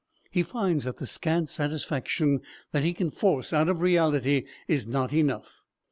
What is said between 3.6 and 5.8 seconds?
of reality is not enough.